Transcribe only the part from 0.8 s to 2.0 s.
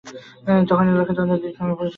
এ এলাকা চন্দ্রদ্বীপ নামে পরিচিত ছিল।